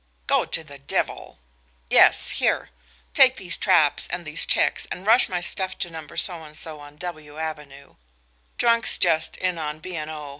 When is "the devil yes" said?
0.63-2.31